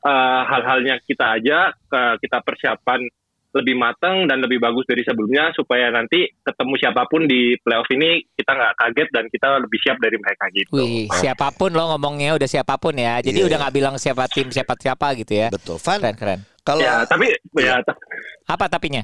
eh, 0.00 0.42
hal-halnya 0.48 0.96
kita 1.04 1.36
aja, 1.36 1.58
ke 1.76 2.00
kita 2.24 2.40
persiapan 2.40 3.04
lebih 3.50 3.74
matang 3.74 4.24
dan 4.24 4.38
lebih 4.38 4.56
bagus 4.56 4.86
dari 4.86 5.02
sebelumnya 5.02 5.50
supaya 5.50 5.90
nanti 5.90 6.30
ketemu 6.38 6.74
siapa 6.76 7.02
pun 7.04 7.26
di 7.26 7.58
playoff 7.58 7.90
ini 7.90 8.22
kita 8.30 8.52
nggak 8.52 8.74
kaget 8.76 9.08
dan 9.10 9.24
kita 9.26 9.58
lebih 9.58 9.78
siap 9.78 9.98
dari 9.98 10.16
mereka 10.16 10.44
gitu. 10.50 10.70
Wih, 10.72 11.10
siapa 11.12 11.50
pun 11.50 11.70
lo 11.70 11.90
ngomongnya 11.90 12.34
udah 12.34 12.46
siapa 12.46 12.78
pun 12.78 12.94
ya. 12.94 13.18
Jadi 13.18 13.42
Iya, 13.42 13.46
udah 13.46 13.58
iya. 13.58 13.62
nggak 13.66 13.74
bilang 13.74 13.94
siapa 13.96 14.24
tim 14.26 14.48
siapa 14.48 14.74
siapa 14.76 15.18
gitu 15.18 15.34
ya. 15.34 15.50
Betul. 15.50 15.76
Van, 15.76 15.98
Keren 15.98 16.14
keren. 16.14 16.40
kalau 16.60 16.78
Ya, 16.78 17.02
tapi 17.04 17.26
ya 17.56 17.82
t- 17.82 17.98
Apa 18.46 18.66
tapinya? 18.66 19.02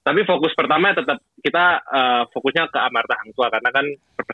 tapi 0.00 0.22
fokus 0.22 0.54
pertama 0.54 0.94
tetap 0.94 1.18
kita 1.36 1.64
eh, 1.82 2.22
fokusnya 2.30 2.70
ke 2.70 2.78
Amarta 2.78 3.18
Hang 3.18 3.34
Tua 3.34 3.50
karena 3.50 3.68
kan 3.68 3.82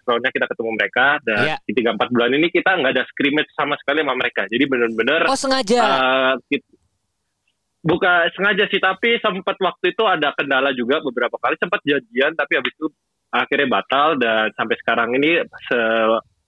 round-nya 0.04 0.28
kita 0.28 0.44
ketemu 0.44 0.70
mereka 0.76 1.16
dan 1.24 1.38
Iya. 1.42 1.56
di 1.64 1.72
tiga 1.72 1.90
empat 1.90 2.12
bulan 2.12 2.28
ini 2.30 2.46
kita 2.48 2.76
nggak 2.76 2.92
ada 2.92 3.04
scrimmage 3.08 3.48
sama 3.56 3.72
sekali 3.80 4.04
sama 4.04 4.12
mereka. 4.14 4.44
Jadi 4.46 4.64
benar-benar 4.68 5.24
Oh 5.24 5.34
sengaja. 5.34 5.80
Eh, 5.80 6.32
kit- 6.46 6.68
bukan 7.82 8.30
sengaja 8.32 8.64
sih 8.70 8.78
tapi 8.78 9.18
sempat 9.18 9.58
waktu 9.58 9.90
itu 9.90 10.02
ada 10.06 10.30
kendala 10.38 10.70
juga 10.72 11.02
beberapa 11.02 11.34
kali 11.38 11.58
sempat 11.58 11.82
janjian 11.82 12.32
tapi 12.38 12.56
habis 12.58 12.72
itu 12.78 12.86
akhirnya 13.28 13.68
batal 13.68 14.14
dan 14.20 14.54
sampai 14.54 14.76
sekarang 14.78 15.08
ini 15.18 15.42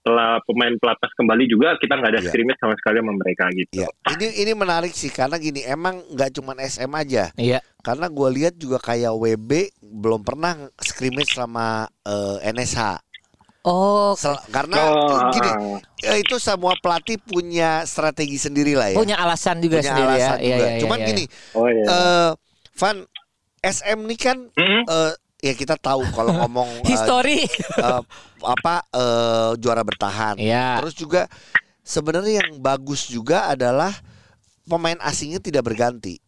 setelah 0.05 0.37
pemain 0.45 0.77
pelatnas 0.77 1.13
kembali 1.17 1.45
juga 1.49 1.81
kita 1.81 1.97
nggak 1.97 2.13
ada 2.13 2.21
Iya. 2.21 2.29
scrimmage 2.29 2.61
sama 2.61 2.77
sekali 2.77 3.01
sama 3.01 3.13
mereka 3.17 3.45
gitu. 3.57 3.73
ya, 3.81 3.89
ini 4.13 4.27
ini 4.45 4.53
menarik 4.53 4.93
sih 4.93 5.09
karena 5.09 5.41
gini, 5.41 5.65
emang 5.65 6.05
nggak 6.13 6.31
cuman 6.37 6.61
SM 6.61 6.93
aja. 6.93 7.33
Iya. 7.41 7.65
Karena 7.81 8.13
gue 8.13 8.29
lihat 8.37 8.55
juga 8.61 8.77
kayak 8.85 9.17
WB 9.17 9.51
belum 9.81 10.21
pernah 10.21 10.61
scrimmage 10.77 11.33
sama 11.33 11.89
eh, 12.05 12.53
NSH. 12.53 13.01
Oh, 13.65 14.13
Sel- 14.13 14.37
karena 14.53 14.77
Oh, 14.77 15.33
gini, 15.33 15.49
ah. 15.49 15.81
ya 15.97 16.21
itu 16.21 16.37
semua 16.37 16.77
pelatih 16.77 17.17
punya 17.17 17.81
strategi 17.85 18.37
sendiri 18.37 18.77
lah 18.77 18.93
ya. 18.93 18.97
punya 18.97 19.17
alasan 19.17 19.57
juga 19.59 19.81
Punya 19.81 19.89
sendiri 19.89 20.05
ya. 20.05 20.17
alasan 20.21 20.39
Iya, 20.39 20.45
juga. 20.53 20.67
iya, 20.69 20.81
Cuman 20.85 20.99
iya, 21.01 21.07
gini, 21.09 21.25
oh 21.57 21.67
iya. 21.67 21.85
eh 21.89 22.31
Van 22.77 22.97
SM 23.65 23.99
nih 24.05 24.19
kan 24.21 24.39
Mm-mm. 24.53 24.83
eh, 24.85 25.13
ya 25.41 25.53
kita 25.53 25.77
tahu 25.77 26.05
kalau 26.13 26.37
ngomong 26.45 26.69
eh, 26.85 26.93
History. 26.93 27.41
eh, 27.81 28.03
apa 28.45 28.75
eh, 28.93 29.51
juara 29.57 29.81
bertahan. 29.81 30.37
Iya. 30.37 30.85
Terus 30.85 30.95
juga 30.95 31.23
sebenarnya 31.81 32.45
yang 32.45 32.61
bagus 32.61 33.09
juga 33.09 33.49
adalah 33.49 33.97
pemain 34.65 35.01
asingnya 35.01 35.41
tidak 35.41 35.65
berganti. 35.65 36.21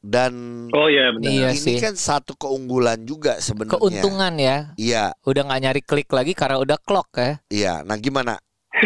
Dan 0.00 0.32
oh 0.72 0.88
iya 0.88 1.12
benar. 1.12 1.28
Iya 1.28 1.48
ini 1.52 1.60
sih. 1.60 1.76
kan 1.76 1.92
satu 1.92 2.32
keunggulan 2.32 3.04
juga 3.04 3.36
sebenarnya. 3.36 3.76
Keuntungan 3.76 4.32
ya. 4.40 4.56
Iya, 4.74 5.04
Udah 5.22 5.44
nggak 5.44 5.60
nyari 5.60 5.82
klik 5.84 6.08
lagi 6.08 6.32
karena 6.32 6.56
udah 6.56 6.80
clock 6.80 7.12
ya. 7.14 7.32
iya. 7.52 7.74
Nah, 7.84 8.00
gimana? 8.00 8.40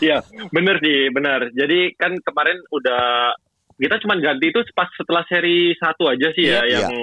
Iya, 0.00 0.20
bener 0.50 0.76
sih, 0.80 1.08
benar. 1.10 1.48
Jadi 1.52 1.94
kan 1.94 2.12
kemarin 2.20 2.58
udah 2.72 3.32
kita 3.76 3.96
cuma 4.04 4.20
ganti 4.20 4.52
itu 4.52 4.60
pas 4.76 4.88
setelah 4.92 5.24
seri 5.24 5.72
satu 5.76 6.04
aja 6.08 6.28
sih 6.36 6.44
ya, 6.44 6.64
Iya. 6.64 6.88
yang 6.88 6.96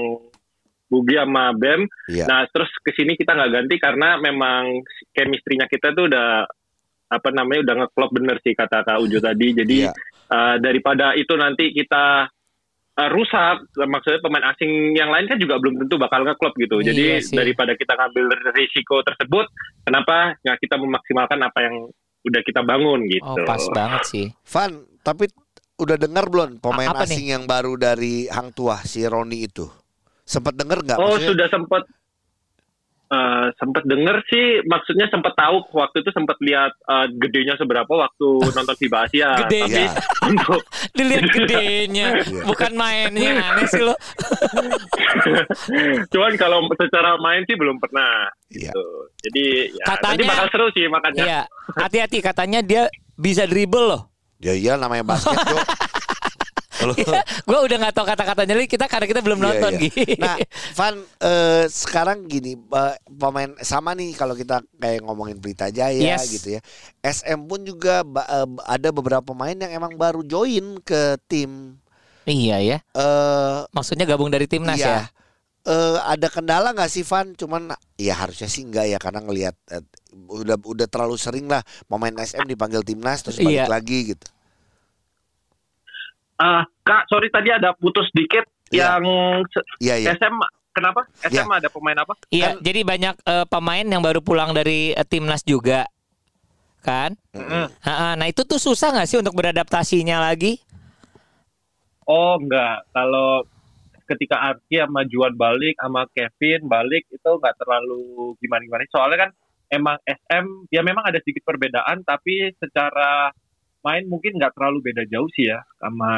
Bugi 0.87 1.19
sama 1.19 1.51
Bem. 1.51 1.83
Iya. 2.07 2.25
Nah, 2.31 2.41
terus 2.47 2.71
ke 2.79 2.95
sini 2.95 3.19
kita 3.19 3.35
nggak 3.35 3.51
ganti 3.51 3.75
karena 3.75 4.15
memang 4.17 4.81
chemistry-nya 5.11 5.67
kita 5.67 5.91
tuh 5.91 6.07
udah 6.07 6.47
apa 7.07 7.29
namanya 7.31 7.59
udah 7.67 7.75
ngeklop 7.83 8.11
bener 8.15 8.37
sih 8.39 8.55
kata 8.55 8.87
Kak 8.87 8.99
Ujo 9.03 9.19
tadi. 9.19 9.51
Jadi 9.51 9.77
Iya. 9.83 9.91
Eh, 10.27 10.55
daripada 10.59 11.13
itu 11.13 11.33
nanti 11.33 11.71
kita 11.71 12.27
eh, 12.97 13.09
rusak, 13.13 13.77
maksudnya 13.77 14.19
pemain 14.19 14.45
asing 14.51 14.97
yang 14.97 15.13
lain 15.13 15.29
kan 15.29 15.37
juga 15.37 15.61
belum 15.61 15.85
tentu 15.85 15.95
bakal 15.95 16.25
ngeklop 16.25 16.53
gitu. 16.57 16.81
Iya 16.81 16.87
Jadi 16.91 17.03
sih. 17.21 17.35
daripada 17.37 17.77
kita 17.77 17.93
ngambil 17.93 18.25
risiko 18.53 19.05
tersebut, 19.05 19.45
kenapa 19.83 20.35
nggak 20.41 20.57
kita 20.59 20.75
memaksimalkan 20.81 21.39
apa 21.41 21.59
yang 21.61 21.75
udah 22.25 22.41
kita 22.43 22.61
bangun 22.65 23.05
gitu. 23.07 23.23
Oh 23.23 23.37
pas 23.45 23.61
banget 23.71 24.01
sih. 24.09 24.25
Van, 24.49 24.71
tapi 25.05 25.29
udah 25.77 25.95
dengar 25.95 26.25
belum 26.25 26.57
pemain 26.57 26.89
A- 26.89 26.97
apa 26.97 27.05
asing 27.05 27.29
yang 27.29 27.45
baru 27.45 27.77
dari 27.77 28.25
Hang 28.27 28.49
Tua 28.51 28.81
si 28.81 29.05
Roni 29.05 29.45
itu? 29.45 29.69
Sempat 30.27 30.57
dengar 30.57 30.81
nggak? 30.83 30.97
Oh 30.99 31.15
Maksudnya- 31.15 31.29
sudah 31.31 31.47
sempat 31.47 31.81
eh, 33.07 33.47
sempat 33.55 33.83
denger 33.83 34.19
sih, 34.27 34.45
maksudnya 34.63 35.07
sempat 35.07 35.33
tahu 35.33 35.63
waktu 35.71 36.01
itu 36.01 36.11
sempat 36.11 36.35
lihat 36.39 36.71
eh, 36.75 37.07
gedenya 37.15 37.55
seberapa 37.55 37.87
waktu 37.87 38.27
nonton 38.47 38.75
FIBA 38.75 38.97
Asia. 39.05 39.29
Gedenya. 39.41 39.87
Tapi 39.87 40.27
untuk 40.27 40.61
Dilihat 40.97 41.25
gedenya, 41.29 42.07
Iya. 42.19 42.43
bukan 42.43 42.71
mainnya 42.73 43.31
aneh 43.37 43.65
sih 43.65 43.79
lo. 43.79 43.93
cuman 46.11 46.33
kalau 46.35 46.59
secara 46.73 47.15
main 47.17 47.43
sih 47.45 47.55
belum 47.55 47.77
pernah. 47.77 48.27
Iya. 48.49 48.71
Gitu. 48.71 48.85
Jadi 49.23 49.45
ya, 49.73 49.85
Katanya- 49.85 50.15
nanti 50.15 50.23
bakal 50.25 50.47
seru 50.49 50.67
sih 50.71 50.85
makanya. 50.87 51.23
Iya, 51.23 51.41
hati-hati 51.75 52.17
katanya 52.19 52.59
dia 52.61 52.81
bisa 53.13 53.43
dribble 53.43 53.87
loh. 53.87 54.01
Ya 54.37 54.53
iya 54.53 54.77
namanya 54.77 55.01
basket, 55.03 55.33
Jo. 55.33 55.57
Kalau- 56.77 56.95
Gue 57.47 57.59
udah 57.59 57.77
nggak 57.79 57.93
tahu 57.93 58.05
kata-katanya 58.05 58.53
lagi 58.53 58.69
kita 58.69 58.85
karena 58.85 59.05
kita 59.05 59.19
belum 59.19 59.37
Iya, 59.37 59.45
nonton 59.47 59.71
iya. 59.73 59.81
gitu. 59.81 59.99
Nah, 60.17 60.35
Van 60.73 60.95
eh, 61.19 61.65
sekarang 61.65 62.17
gini 62.25 62.53
eh, 62.53 62.95
pemain 63.09 63.49
sama 63.59 63.91
nih 63.91 64.13
kalau 64.13 64.33
kita 64.33 64.61
kayak 64.73 65.01
ngomongin 65.01 65.37
Pelita 65.37 65.67
Jaya 65.67 65.97
Yes. 66.15 66.29
gitu 66.29 66.55
ya. 66.55 66.61
SM 66.99 67.39
pun 67.43 67.61
juga 67.61 68.01
eh, 68.05 68.47
ada 68.63 68.89
beberapa 68.89 69.23
pemain 69.23 69.53
yang 69.53 69.73
emang 69.73 69.93
baru 69.93 70.21
join 70.21 70.77
ke 70.79 71.17
tim. 71.25 71.75
iya 72.23 72.59
ya. 72.59 72.77
Eh 72.91 73.59
Maksudnya 73.69 74.03
gabung 74.03 74.27
dari 74.27 74.45
timnas 74.45 74.77
iya. 74.77 74.87
ya. 74.87 75.03
Eh, 75.63 75.97
ada 75.99 76.27
kendala 76.27 76.71
nggak 76.71 76.87
sih 76.87 77.01
Van? 77.01 77.31
Cuman 77.31 77.71
ya 77.95 78.15
harusnya 78.15 78.47
sih 78.47 78.63
enggak 78.63 78.87
ya 78.87 78.97
karena 78.97 79.19
ngelihat 79.19 79.55
eh, 79.67 79.83
udah 80.27 80.55
udah 80.57 80.87
terlalu 80.87 81.15
sering 81.15 81.45
lah 81.45 81.59
pemain 81.85 82.13
SM 82.13 82.45
dipanggil 82.45 82.79
timnas 82.81 83.19
terus 83.19 83.37
balik 83.37 83.63
Iya. 83.63 83.65
lagi 83.67 83.99
gitu. 84.11 84.27
Ah, 86.37 86.61
Kak, 86.81 87.09
sorry 87.09 87.27
tadi 87.27 87.49
ada 87.49 87.73
putus 87.73 88.05
dikit 88.11 88.45
Iya. 88.69 88.95
yang 88.95 89.03
se- 89.49 89.67
Iya 89.79 89.95
iya. 89.97 90.09
SM 90.13 90.35
kenapa? 90.69 91.01
SM 91.19 91.47
ada 91.47 91.67
pemain 91.67 91.97
apa? 91.97 92.13
Iya, 92.29 92.53
Kan- 92.53 92.61
jadi 92.61 92.79
banyak 92.83 93.15
eh, 93.19 93.45
pemain 93.47 93.81
yang 93.83 93.99
baru 93.99 94.21
pulang 94.21 94.53
dari 94.53 94.93
eh, 94.93 95.01
timnas 95.03 95.41
juga, 95.41 95.89
kan? 96.79 97.17
Ha-ha, 97.33 98.13
Nah 98.13 98.27
itu 98.27 98.43
tuh 98.43 98.57
susah 98.57 98.93
nggak 98.93 99.07
sih 99.07 99.17
untuk 99.17 99.33
beradaptasinya 99.33 100.21
lagi? 100.21 100.61
Oh 102.05 102.37
enggak, 102.37 102.87
kalau 102.89 103.43
ketika 104.07 104.39
Arki 104.39 104.79
sama 104.79 105.03
Juan 105.03 105.35
balik 105.35 105.75
sama 105.75 106.07
Kevin 106.07 106.63
balik 106.63 107.03
itu 107.09 107.27
nggak 107.27 107.57
terlalu 107.57 108.31
gimana 108.37 108.61
gimana. 108.63 108.87
Soalnya 108.87 109.17
kan 109.19 109.31
emang 109.67 109.97
SM 109.99 110.45
ya 110.69 110.79
memang 110.79 111.03
ada 111.03 111.19
sedikit 111.19 111.43
perbedaan 111.43 112.05
tapi 112.05 112.55
secara 112.55 113.35
main 113.81 114.03
mungkin 114.05 114.35
nggak 114.35 114.53
terlalu 114.57 114.81
beda 114.83 115.03
jauh 115.07 115.29
sih 115.31 115.47
ya 115.47 115.59
sama 115.77 116.09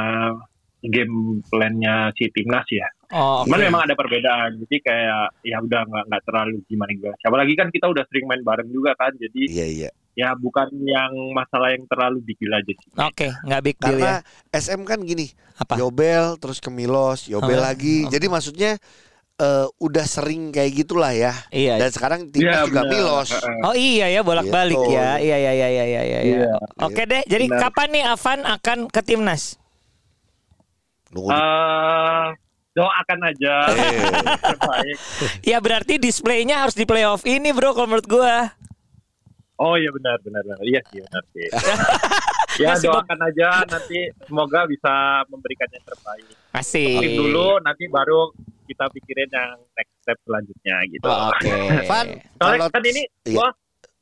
game 0.79 1.43
plan-nya 1.51 2.15
si 2.15 2.31
timnas 2.31 2.63
ya. 2.71 2.87
Oh, 3.11 3.43
Cuman 3.43 3.59
oke. 3.59 3.65
memang 3.67 3.81
ada 3.83 3.95
perbedaan. 3.97 4.63
Jadi 4.63 4.79
kayak 4.79 5.43
ya 5.43 5.59
udah 5.59 5.81
nggak 5.83 6.03
nggak 6.07 6.23
terlalu 6.23 6.61
gimana 6.69 6.91
gimana. 6.95 7.15
Siapa 7.19 7.35
lagi 7.35 7.53
kan 7.57 7.67
kita 7.67 7.85
udah 7.89 8.03
sering 8.07 8.25
main 8.29 8.43
bareng 8.45 8.69
juga 8.69 8.95
kan. 8.95 9.11
Jadi 9.11 9.49
Iya 9.49 9.65
iya. 9.67 9.89
ya 10.15 10.29
bukan 10.35 10.71
yang 10.83 11.11
masalah 11.35 11.75
yang 11.75 11.83
terlalu 11.89 12.23
big 12.23 12.37
deal 12.39 12.53
aja 12.53 12.71
sih. 12.71 12.89
Oke, 12.95 13.27
nggak 13.43 13.61
big 13.65 13.77
deal 13.81 13.97
ya. 13.97 14.23
Karena 14.23 14.55
SM 14.55 14.81
kan 14.85 14.99
gini, 15.03 15.27
Apa? 15.57 15.75
Yobel 15.75 16.39
terus 16.39 16.63
ke 16.63 16.71
Milos, 16.71 17.27
Yobel 17.27 17.59
Oh, 17.59 17.65
lagi. 17.65 18.07
oh. 18.07 18.11
Jadi 18.13 18.25
maksudnya 18.29 18.71
eh, 19.39 19.67
udah 19.77 20.05
sering 20.05 20.51
kayak 20.51 20.71
gitulah 20.75 21.09
ya. 21.09 21.31
Iya. 21.49 21.79
Dan 21.79 21.89
sekarang 21.89 22.19
timnas 22.27 22.59
Iya, 22.59 22.67
juga. 22.67 22.81
Milos. 22.85 23.29
Oh 23.61 23.71
iya 23.71 24.07
ya 24.09 24.21
bolak-balik 24.21 24.75
Gitu. 24.75 24.91
ya. 24.91 25.15
Iya 25.17 25.37
iya 25.39 25.51
iya 25.53 25.67
iya 25.67 25.85
iya 25.85 26.01
iya. 26.03 26.19
Iya. 26.21 26.53
Oke 26.77 27.03
deh. 27.03 27.23
Jadi 27.23 27.45
Benar. 27.47 27.59
kapan 27.65 27.87
nih 27.89 28.03
Avan 28.05 28.39
akan 28.43 28.77
ke 28.85 29.01
timnas? 29.01 29.55
Nunggu. 31.09 31.31
Eh, 31.31 32.25
doakan 32.71 33.19
aja 33.25 33.53
Eh. 33.65 33.97
terbaik. 34.45 34.97
Ya 35.41 35.57
berarti 35.57 35.97
displaynya 35.97 36.61
harus 36.61 36.75
di 36.75 36.83
playoff 36.83 37.23
ini 37.23 37.49
bro 37.49 37.71
kalau 37.71 37.89
menurut 37.89 38.05
gua. 38.05 38.53
Oh 39.55 39.75
iya 39.75 39.89
benar 39.89 40.15
benar 40.21 40.39
benar. 40.41 40.59
Iya 40.61 40.79
sih 40.85 40.99
benar 41.01 41.23
sih. 41.31 41.47
ya 42.63 42.69
Masih 42.71 42.87
doakan 42.87 43.19
aja 43.21 43.47
nanti 43.65 43.99
semoga 44.21 44.63
bisa 44.65 44.93
memberikan 45.27 45.67
yang 45.69 45.83
terbaik. 45.83 46.27
Masih. 46.49 46.91
Tim 46.97 47.11
dulu 47.17 47.59
nanti 47.59 47.83
baru 47.87 48.31
kita 48.69 48.85
pikirin 48.93 49.29
yang 49.29 49.57
next 49.73 49.93
step 49.99 50.17
selanjutnya 50.21 50.77
gitu. 50.87 51.09
Oh, 51.09 51.33
Oke. 51.33 51.49
Van, 51.89 52.07
Soalnya 52.37 52.59
kalau 52.61 52.67
kan 52.69 52.83
ini 52.85 53.03
iya. 53.25 53.33
gua 53.33 53.47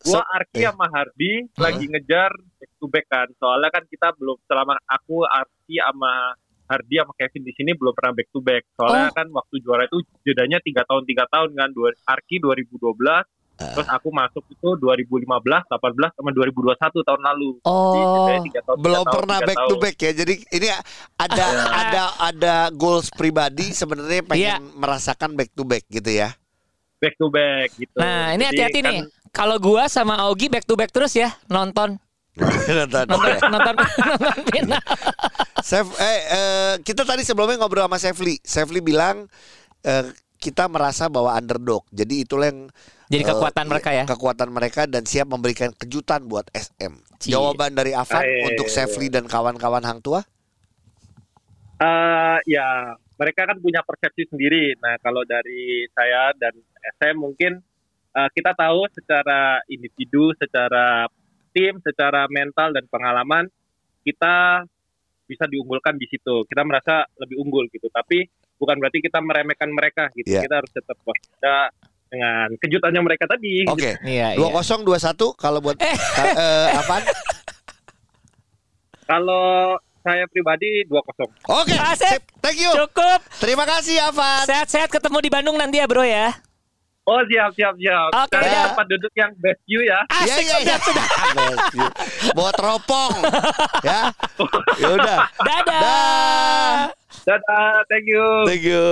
gua 0.04 0.20
So- 0.20 0.28
Arki 0.30 0.60
iya. 0.60 0.70
sama 0.70 0.88
Hardi 0.92 1.32
lagi 1.56 1.86
ngejar 1.88 2.32
back 2.60 2.72
to 2.76 2.86
back 2.86 3.06
kan. 3.08 3.28
Soalnya 3.40 3.70
kan 3.72 3.84
kita 3.88 4.08
belum 4.14 4.38
selama 4.44 4.76
aku 4.84 5.24
Arki 5.24 5.80
sama 5.80 6.36
Hardi 6.68 6.96
sama 7.00 7.14
Kevin 7.16 7.44
di 7.48 7.54
sini 7.56 7.72
belum 7.72 7.96
pernah 7.96 8.12
back 8.12 8.30
to 8.30 8.40
back. 8.44 8.64
Soalnya 8.76 9.08
Oh. 9.08 9.16
kan 9.16 9.28
waktu 9.32 9.56
juara 9.64 9.84
itu 9.88 9.98
jedanya 10.22 10.60
tiga 10.60 10.84
tahun 10.84 11.08
tiga 11.08 11.24
tahun 11.32 11.56
kan. 11.56 11.70
Dua, 11.72 11.96
Arki 12.04 12.44
2012, 12.44 13.24
Ah. 13.58 13.74
terus 13.74 13.90
aku 13.90 14.10
masuk 14.10 14.46
itu 14.48 14.68
2015, 14.78 15.66
18 15.66 16.14
sama 16.14 16.30
2021 16.30 16.78
tahun 17.02 17.22
lalu. 17.24 17.50
Jadi 17.58 17.66
Oh. 17.66 18.44
tiga 18.46 18.62
tahun, 18.62 18.78
belum 18.80 19.02
tahun, 19.02 19.14
pernah 19.14 19.38
back 19.42 19.58
to 19.58 19.66
tahun. 19.68 19.82
back 19.82 19.96
ya. 19.98 20.12
Jadi 20.14 20.34
ini 20.52 20.68
ada 21.16 21.46
ada 21.68 22.02
ada 22.20 22.56
goals 22.70 23.10
pribadi 23.10 23.72
sebenarnya 23.72 24.22
pengen 24.24 24.46
Iya. 24.48 24.58
merasakan 24.74 25.34
back 25.34 25.50
to 25.52 25.64
back 25.64 25.84
gitu 25.88 26.06
ya. 26.08 26.38
Back 26.98 27.14
to 27.16 27.28
back 27.28 27.74
gitu. 27.74 27.94
Nah 27.96 28.32
ini 28.32 28.42
Jadi 28.42 28.50
hati-hati 28.52 28.80
kan- 28.80 28.88
nih. 28.88 29.00
Kalau 29.30 29.58
gua 29.58 29.86
sama 29.86 30.18
Augie 30.20 30.48
back 30.48 30.64
to 30.64 30.74
back 30.74 30.90
terus 30.90 31.14
ya 31.14 31.30
nonton 31.48 31.98
Nonton. 32.38 33.06
nonton 33.06 33.34
nonton 33.44 33.76
nonton 34.14 34.36
final. 34.48 34.82
Sef, 35.60 35.90
eh, 35.98 36.20
eh, 36.28 36.74
kita 36.80 37.02
tadi 37.02 37.22
sebelumnya 37.22 37.58
ngobrol 37.58 37.86
sama 37.86 37.98
Sefli. 37.98 38.38
Sefli 38.40 38.78
bilang 38.78 39.26
eh, 39.82 40.06
kita 40.38 40.70
merasa 40.70 41.10
bahwa 41.10 41.34
underdog. 41.34 41.84
Jadi 41.90 42.24
itulah 42.24 42.50
yang 42.54 42.70
Jadi 43.10 43.24
eh, 43.24 43.28
kekuatan 43.28 43.66
mereka 43.66 43.90
ya. 43.92 44.06
Kekuatan 44.06 44.50
mereka 44.54 44.82
dan 44.86 45.04
siap 45.04 45.28
memberikan 45.28 45.74
kejutan 45.74 46.26
buat 46.30 46.48
SM. 46.54 46.94
Cie. 47.18 47.34
Jawaban 47.34 47.74
dari 47.74 47.98
Avan 47.98 48.22
Eh. 48.22 48.46
untuk 48.54 48.70
Sefli 48.70 49.10
dan 49.10 49.26
kawan-kawan 49.26 49.82
Hang 49.82 50.00
Tua? 50.06 50.22
Eh, 51.78 52.38
ya 52.50 52.94
mereka 53.18 53.50
kan 53.50 53.58
punya 53.62 53.82
persepsi 53.82 54.30
sendiri. 54.30 54.78
Nah 54.82 54.98
kalau 55.02 55.26
dari 55.26 55.86
saya 55.94 56.34
dan 56.38 56.54
SM 56.98 57.16
mungkin 57.18 57.62
eh, 58.14 58.30
kita 58.34 58.54
tahu 58.54 58.86
secara 58.94 59.62
individu, 59.70 60.34
secara 60.38 61.06
tim, 61.54 61.82
secara 61.82 62.30
mental 62.30 62.74
dan 62.74 62.86
pengalaman 62.90 63.50
kita 64.06 64.64
bisa 65.28 65.44
diunggulkan 65.46 66.00
di 66.00 66.08
situ. 66.08 66.48
Kita 66.48 66.64
merasa 66.64 67.04
lebih 67.20 67.44
unggul 67.44 67.68
gitu. 67.70 67.92
Tapi 67.92 68.24
bukan 68.58 68.76
berarti 68.78 69.00
kita 69.00 69.22
meremehkan 69.22 69.70
mereka 69.70 70.10
gitu. 70.14 70.34
Iya. 70.34 70.42
Kita 70.44 70.56
harus 70.60 70.72
tetap 70.72 70.98
waspada 71.02 71.70
dengan 72.08 72.48
kejutannya 72.58 73.02
mereka 73.02 73.26
tadi. 73.26 73.66
Oke. 73.66 74.00
Iya 74.02 74.36
Dua 74.36 74.50
iya. 74.50 74.56
kosong 74.56 74.82
dua 74.84 74.98
satu 74.98 75.34
kalau 75.34 75.60
buat 75.60 75.78
Eh. 75.84 75.96
Ka- 75.96 76.36
eh, 76.36 76.78
Avan. 76.78 77.04
Kalau 79.08 79.76
saya 80.02 80.24
pribadi 80.28 80.88
2-0. 80.88 81.28
Oke, 81.48 81.76
Asik. 81.76 82.08
sip. 82.08 82.22
Thank 82.40 82.60
you. 82.60 82.72
Cukup. 82.72 83.20
Terima 83.40 83.64
kasih 83.64 84.00
Avan. 84.04 84.44
Sehat-sehat 84.44 84.88
ketemu 84.88 85.20
di 85.20 85.30
Bandung 85.30 85.56
nanti 85.56 85.80
ya 85.80 85.88
bro 85.88 86.04
ya. 86.04 86.32
Oh 87.08 87.24
siap 87.24 87.56
siap 87.56 87.72
siap. 87.74 88.10
Oke, 88.14 88.36
dah. 88.36 88.68
tempat 88.68 88.86
duduk 88.86 89.14
yang 89.16 89.32
best 89.38 89.64
view 89.64 89.80
ya. 89.80 90.04
Asik 90.12 90.28
Iya, 90.28 90.36
iya, 90.36 90.56
sudah 90.60 90.60
iya. 90.60 90.78
sudah. 90.84 91.06
Best. 91.38 91.66
Bawa 92.36 92.52
teropong. 92.52 93.12
ya. 93.82 94.02
Ya 94.76 94.88
udah. 94.92 95.18
Dadah. 95.40 95.80
Dah. 95.80 96.78
Dadah, 97.24 97.72
thank 97.88 98.06
you. 98.06 98.28
Thank 98.44 98.60
you. 98.62 98.86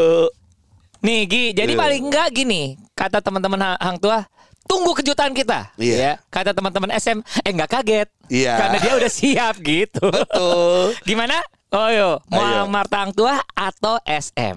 Nih 1.02 1.22
Gi, 1.26 1.44
jadi 1.54 1.70
Iya. 1.70 1.78
paling 1.78 2.02
enggak 2.02 2.28
gini 2.32 2.62
kata 2.92 3.20
teman-teman 3.20 3.60
Ha- 3.62 3.80
Hang 3.80 4.00
Tua, 4.00 4.24
tunggu 4.66 4.96
kejutan 4.96 5.30
kita. 5.32 5.76
Iya. 5.76 5.96
Ya, 5.96 6.12
kata 6.26 6.50
teman-teman 6.50 6.90
SM, 6.92 7.20
eh 7.38 7.52
enggak 7.52 7.70
kaget. 7.74 8.08
Iya. 8.26 8.56
Karena 8.58 8.78
dia 8.80 8.94
udah 8.96 9.12
siap 9.12 9.56
gitu. 9.60 10.08
Betul. 10.08 10.96
Gimana? 11.04 11.44
Oh 11.70 11.92
yo, 11.92 12.24
mau 12.26 12.40
Ayo. 12.42 12.64
Marta 12.66 13.04
Hang 13.04 13.12
Tua 13.12 13.38
atau 13.52 14.00
SM? 14.02 14.56